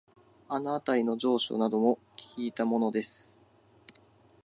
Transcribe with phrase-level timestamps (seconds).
[0.49, 3.37] あのあたりの情緒などをきいたものです